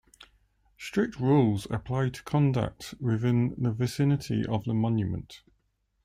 [0.79, 5.43] Strict rules apply to conduct within the vicinity of the monument.